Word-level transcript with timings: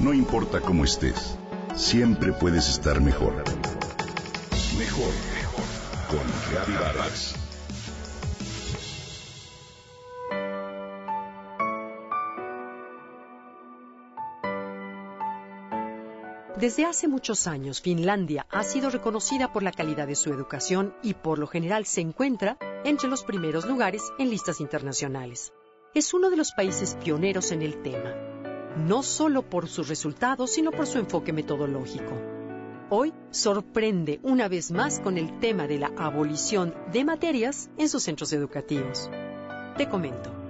No 0.00 0.14
importa 0.14 0.62
cómo 0.62 0.84
estés, 0.84 1.36
siempre 1.76 2.32
puedes 2.32 2.70
estar 2.70 3.02
mejor. 3.02 3.34
Mejor, 4.78 5.12
mejor. 5.34 5.64
Con 6.08 6.74
Vargas. 6.74 7.34
Desde 16.56 16.86
hace 16.86 17.06
muchos 17.06 17.46
años, 17.46 17.82
Finlandia 17.82 18.46
ha 18.50 18.62
sido 18.62 18.88
reconocida 18.88 19.52
por 19.52 19.62
la 19.62 19.72
calidad 19.72 20.06
de 20.06 20.14
su 20.14 20.32
educación 20.32 20.94
y 21.02 21.12
por 21.12 21.38
lo 21.38 21.46
general 21.46 21.84
se 21.84 22.00
encuentra 22.00 22.56
entre 22.84 23.10
los 23.10 23.22
primeros 23.22 23.66
lugares 23.66 24.02
en 24.18 24.30
listas 24.30 24.60
internacionales. 24.60 25.52
Es 25.94 26.14
uno 26.14 26.30
de 26.30 26.38
los 26.38 26.52
países 26.52 26.96
pioneros 27.02 27.52
en 27.52 27.60
el 27.60 27.82
tema, 27.82 28.14
no 28.76 29.02
solo 29.02 29.42
por 29.42 29.68
sus 29.68 29.88
resultados, 29.88 30.50
sino 30.50 30.70
por 30.70 30.86
su 30.86 30.98
enfoque 30.98 31.32
metodológico. 31.32 32.12
Hoy 32.88 33.12
sorprende 33.30 34.20
una 34.22 34.48
vez 34.48 34.70
más 34.70 35.00
con 35.00 35.16
el 35.16 35.38
tema 35.38 35.66
de 35.66 35.78
la 35.78 35.92
abolición 35.96 36.74
de 36.92 37.04
materias 37.04 37.70
en 37.78 37.88
sus 37.88 38.02
centros 38.02 38.32
educativos. 38.32 39.10
Te 39.76 39.88
comento 39.88 40.40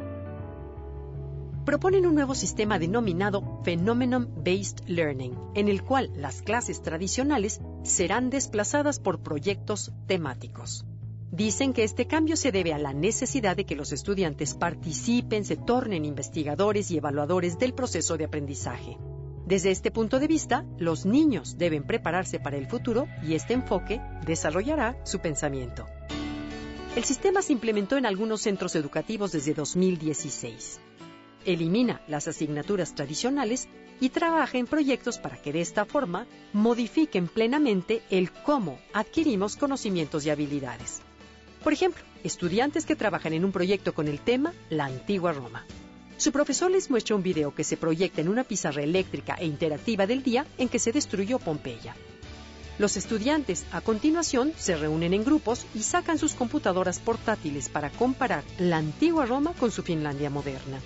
proponen 1.71 2.05
un 2.05 2.17
nuevo 2.17 2.35
sistema 2.35 2.81
denominado 2.81 3.61
Phenomenon-Based 3.63 4.89
Learning, 4.89 5.39
en 5.55 5.69
el 5.69 5.85
cual 5.85 6.11
las 6.17 6.43
clases 6.43 6.83
tradicionales 6.83 7.61
serán 7.85 8.29
desplazadas 8.29 8.99
por 8.99 9.23
proyectos 9.23 9.93
temáticos. 10.09 10.85
Dicen 11.31 11.73
que 11.73 11.85
este 11.85 12.07
cambio 12.07 12.37
se 12.37 12.53
debe 12.53 12.73
a 12.73 12.79
la 12.79 12.93
necesidad 12.93 13.57
de 13.57 13.65
que 13.65 13.77
los 13.77 13.93
estudiantes 13.93 14.55
participen, 14.55 15.45
se 15.45 15.57
tornen 15.57 16.05
investigadores 16.05 16.91
y 16.91 16.99
evaluadores 16.99 17.59
del 17.59 17.73
proceso 17.73 18.17
de 18.17 18.25
aprendizaje. 18.25 18.99
Desde 19.47 19.71
este 19.71 19.91
punto 19.91 20.19
de 20.19 20.27
vista, 20.27 20.65
los 20.79 21.07
niños 21.07 21.57
deben 21.57 21.85
prepararse 21.85 22.41
para 22.41 22.57
el 22.57 22.67
futuro 22.67 23.07
y 23.23 23.35
este 23.35 23.55
enfoque 23.55 24.01
desarrollará 24.27 25.01
su 25.05 25.21
pensamiento. 25.21 25.87
El 26.97 27.05
sistema 27.05 27.43
se 27.43 27.53
implementó 27.53 27.97
en 27.97 28.07
algunos 28.07 28.43
centros 28.43 28.75
educativos 28.75 29.33
desde 29.33 29.55
2016 29.55 30.81
elimina 31.45 32.01
las 32.09 32.29
asignaturas 32.29 32.95
tradicionales 32.95 33.69
y 34.01 34.11
trabaja 34.11 34.59
en 34.59 34.67
proyectos 34.67 35.19
para 35.19 35.37
que 35.37 35.53
de 35.53 35.61
esta 35.61 35.85
forma 35.85 36.27
modifiquen 36.53 37.29
plenamente 37.29 38.03
el 38.11 38.33
cómo 38.33 38.79
adquirimos 38.93 39.57
conocimientos 39.57 40.25
y 40.27 40.31
habilidades. 40.31 41.03
Por 41.63 41.73
ejemplo, 41.75 42.03
estudiantes 42.25 42.87
que 42.87 42.97
trabajan 42.97 43.35
en 43.35 43.45
un 43.45 43.53
proyecto 43.53 43.93
con 43.93 44.09
el 44.09 44.19
tema 44.21 44.55
La 44.71 44.87
antigua 44.87 45.33
Roma. 45.33 45.67
Su 46.17 46.33
profesor 46.33 46.71
les 46.71 46.91
muestra 46.91 47.17
un 47.17 47.23
video 47.23 47.55
que 47.55 47.65
se 47.65 47.77
proyecta 47.77 48.21
en 48.21 48.29
una 48.29 48.45
pizarra 48.45 48.83
eléctrica 48.83 49.35
e 49.35 49.47
interactiva 49.47 50.07
del 50.07 50.23
día 50.23 50.47
en 50.59 50.69
que 50.69 50.79
se 50.79 50.93
destruyó 50.93 51.39
Pompeya. 51.39 51.95
Los 52.79 52.97
estudiantes 52.97 53.65
a 53.73 53.83
continuación 53.83 54.55
se 54.57 54.75
reúnen 54.75 55.13
en 55.13 55.23
grupos 55.23 55.67
y 55.75 55.83
sacan 55.83 56.19
sus 56.19 56.33
computadoras 56.33 56.99
portátiles 56.99 57.69
para 57.69 57.91
comparar 57.91 58.43
la 58.59 58.79
antigua 58.79 59.27
Roma 59.27 59.53
con 59.59 59.71
su 59.71 59.83
Finlandia 59.83 60.31
moderna. 60.31 60.81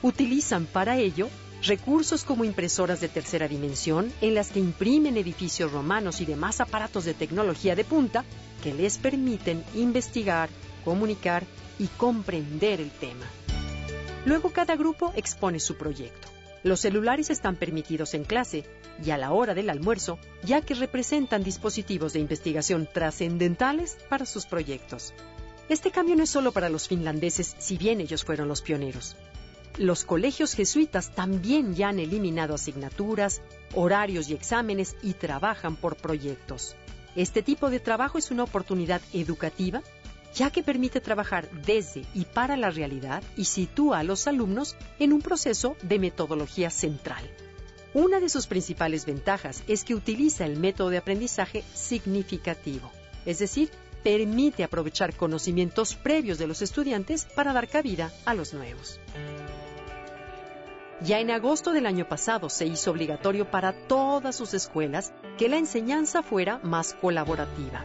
Utilizan 0.00 0.64
para 0.64 0.96
ello 0.98 1.28
recursos 1.66 2.24
como 2.24 2.44
impresoras 2.44 3.00
de 3.00 3.08
tercera 3.08 3.48
dimensión 3.48 4.12
en 4.20 4.34
las 4.34 4.50
que 4.50 4.60
imprimen 4.60 5.16
edificios 5.16 5.72
romanos 5.72 6.20
y 6.20 6.26
demás 6.26 6.60
aparatos 6.60 7.04
de 7.04 7.14
tecnología 7.14 7.74
de 7.74 7.84
punta 7.84 8.24
que 8.62 8.72
les 8.72 8.98
permiten 8.98 9.64
investigar, 9.74 10.48
comunicar 10.84 11.44
y 11.78 11.86
comprender 11.86 12.80
el 12.80 12.90
tema. 12.90 13.26
Luego 14.24 14.50
cada 14.50 14.76
grupo 14.76 15.12
expone 15.16 15.60
su 15.60 15.76
proyecto. 15.76 16.28
Los 16.62 16.80
celulares 16.80 17.30
están 17.30 17.56
permitidos 17.56 18.12
en 18.12 18.24
clase 18.24 18.64
y 19.02 19.10
a 19.10 19.18
la 19.18 19.32
hora 19.32 19.54
del 19.54 19.70
almuerzo, 19.70 20.18
ya 20.44 20.60
que 20.60 20.74
representan 20.74 21.42
dispositivos 21.42 22.12
de 22.12 22.20
investigación 22.20 22.86
trascendentales 22.92 23.96
para 24.10 24.26
sus 24.26 24.44
proyectos. 24.44 25.14
Este 25.70 25.90
cambio 25.90 26.16
no 26.16 26.24
es 26.24 26.30
solo 26.30 26.52
para 26.52 26.68
los 26.68 26.88
finlandeses, 26.88 27.56
si 27.58 27.78
bien 27.78 28.00
ellos 28.00 28.24
fueron 28.24 28.48
los 28.48 28.60
pioneros. 28.60 29.16
Los 29.78 30.04
colegios 30.04 30.54
jesuitas 30.54 31.14
también 31.14 31.74
ya 31.74 31.88
han 31.88 31.98
eliminado 31.98 32.54
asignaturas, 32.54 33.40
horarios 33.74 34.28
y 34.28 34.34
exámenes 34.34 34.96
y 35.02 35.14
trabajan 35.14 35.76
por 35.76 35.96
proyectos. 35.96 36.76
Este 37.16 37.42
tipo 37.42 37.70
de 37.70 37.80
trabajo 37.80 38.18
es 38.18 38.30
una 38.30 38.44
oportunidad 38.44 39.00
educativa 39.12 39.82
ya 40.34 40.50
que 40.50 40.62
permite 40.62 41.00
trabajar 41.00 41.50
desde 41.50 42.04
y 42.14 42.24
para 42.24 42.56
la 42.56 42.70
realidad 42.70 43.22
y 43.36 43.44
sitúa 43.44 43.98
a 43.98 44.04
los 44.04 44.26
alumnos 44.26 44.76
en 44.98 45.12
un 45.12 45.22
proceso 45.22 45.76
de 45.82 45.98
metodología 45.98 46.70
central. 46.70 47.28
Una 47.92 48.20
de 48.20 48.28
sus 48.28 48.46
principales 48.46 49.04
ventajas 49.04 49.64
es 49.66 49.82
que 49.82 49.94
utiliza 49.94 50.46
el 50.46 50.56
método 50.56 50.90
de 50.90 50.98
aprendizaje 50.98 51.64
significativo, 51.74 52.92
es 53.26 53.40
decir, 53.40 53.70
permite 54.02 54.64
aprovechar 54.64 55.14
conocimientos 55.14 55.94
previos 55.94 56.38
de 56.38 56.46
los 56.46 56.62
estudiantes 56.62 57.24
para 57.24 57.52
dar 57.52 57.68
cabida 57.68 58.10
a 58.24 58.34
los 58.34 58.54
nuevos. 58.54 59.00
Ya 61.02 61.18
en 61.18 61.30
agosto 61.30 61.72
del 61.72 61.86
año 61.86 62.06
pasado 62.06 62.50
se 62.50 62.66
hizo 62.66 62.90
obligatorio 62.90 63.50
para 63.50 63.72
todas 63.72 64.36
sus 64.36 64.52
escuelas 64.52 65.12
que 65.38 65.48
la 65.48 65.56
enseñanza 65.56 66.22
fuera 66.22 66.60
más 66.62 66.92
colaborativa. 66.92 67.84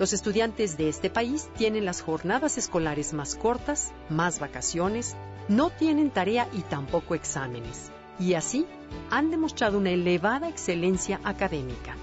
Los 0.00 0.12
estudiantes 0.12 0.76
de 0.76 0.88
este 0.88 1.10
país 1.10 1.48
tienen 1.56 1.84
las 1.84 2.00
jornadas 2.00 2.58
escolares 2.58 3.12
más 3.12 3.36
cortas, 3.36 3.92
más 4.08 4.40
vacaciones, 4.40 5.14
no 5.46 5.70
tienen 5.70 6.10
tarea 6.10 6.48
y 6.52 6.62
tampoco 6.62 7.14
exámenes. 7.14 7.92
Y 8.18 8.34
así 8.34 8.66
han 9.10 9.30
demostrado 9.30 9.78
una 9.78 9.90
elevada 9.90 10.48
excelencia 10.48 11.20
académica. 11.22 11.96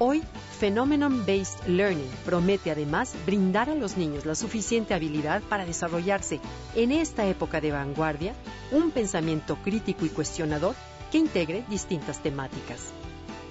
Hoy, 0.00 0.22
Phenomenon-Based 0.60 1.66
Learning 1.66 2.08
promete 2.24 2.70
además 2.70 3.14
brindar 3.26 3.68
a 3.68 3.74
los 3.74 3.96
niños 3.96 4.26
la 4.26 4.36
suficiente 4.36 4.94
habilidad 4.94 5.42
para 5.42 5.66
desarrollarse 5.66 6.38
en 6.76 6.92
esta 6.92 7.26
época 7.26 7.60
de 7.60 7.72
vanguardia 7.72 8.32
un 8.70 8.92
pensamiento 8.92 9.56
crítico 9.56 10.06
y 10.06 10.10
cuestionador 10.10 10.76
que 11.10 11.18
integre 11.18 11.64
distintas 11.68 12.22
temáticas. 12.22 12.92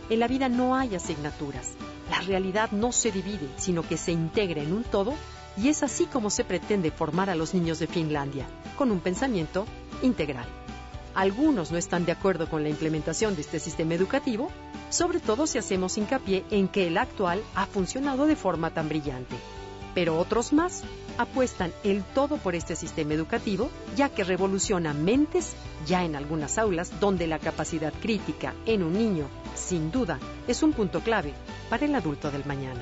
En 0.10 0.22
la 0.22 0.30
vida 0.30 0.48
no 0.48 0.74
hay 0.74 0.96
asignaturas. 0.96 1.74
La 2.10 2.22
realidad 2.22 2.72
no 2.72 2.94
se 2.94 3.12
divide, 3.12 3.50
sino 3.58 3.84
que 3.84 3.98
se 3.98 4.14
integra 4.14 4.62
en 4.62 4.72
un 4.72 4.86
todo 4.86 5.16
y 5.58 5.68
es 5.68 5.84
así 5.84 6.06
como 6.06 6.30
se 6.30 6.46
pretende 6.46 6.92
formar 6.92 7.30
a 7.30 7.36
los 7.36 7.54
niños 7.54 7.80
de 7.80 7.88
Finlandia, 7.88 8.48
con 8.78 8.92
un 8.92 9.02
pensamiento 9.02 9.66
integral. 10.02 10.46
Algunos 11.14 11.72
no 11.72 11.78
están 11.78 12.06
de 12.06 12.12
acuerdo 12.12 12.48
con 12.48 12.64
la 12.64 12.70
implementación 12.70 13.36
de 13.36 13.42
este 13.42 13.60
sistema 13.60 13.96
educativo, 13.96 14.50
sobre 14.90 15.20
todo 15.20 15.48
si 15.48 15.58
hacemos 15.58 15.98
hincapié 15.98 16.46
en 16.52 16.68
que 16.68 16.88
el 16.88 16.98
actual 16.98 17.42
ha 17.56 17.66
funcionado 17.66 18.26
de 18.26 18.36
forma 18.36 18.72
tan 18.72 18.90
brillante. 18.90 19.36
Pero 19.94 20.18
otros 20.18 20.54
más 20.54 20.84
apuestan 21.18 21.74
el 21.84 22.04
todo 22.04 22.38
por 22.38 22.56
este 22.56 22.76
sistema 22.76 23.14
educativo, 23.14 23.70
ya 23.96 24.10
que 24.10 24.24
revoluciona 24.24 24.94
mentes 24.94 25.56
ya 25.88 26.04
en 26.04 26.16
algunas 26.16 26.58
aulas 26.58 27.00
donde 27.00 27.28
la 27.28 27.40
capacidad 27.40 27.94
crítica 27.94 28.54
en 28.66 28.84
un 28.84 28.94
niño, 28.94 29.28
sin 29.56 29.92
duda, 29.92 30.20
es 30.48 30.62
un 30.62 30.74
punto 30.74 31.02
clave 31.02 31.34
para 31.70 31.86
el 31.86 31.96
adulto 31.96 32.30
del 32.30 32.46
mañana. 32.46 32.82